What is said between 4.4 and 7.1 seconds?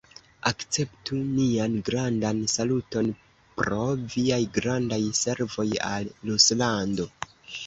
grandaj servoj al Ruslando!